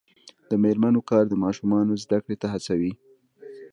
د 0.49 0.51
میرمنو 0.63 1.01
کار 1.09 1.23
د 1.29 1.33
ماشومانو 1.43 1.99
زدکړې 2.03 2.35
ته 2.41 2.47
هڅوي. 2.53 2.93